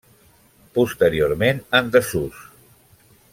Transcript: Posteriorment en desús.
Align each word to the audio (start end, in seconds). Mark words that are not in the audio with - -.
Posteriorment 0.77 1.61
en 1.81 1.93
desús. 1.97 2.41